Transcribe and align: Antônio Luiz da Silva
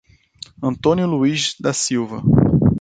Antônio 0.63 1.05
Luiz 1.05 1.53
da 1.59 1.73
Silva 1.73 2.23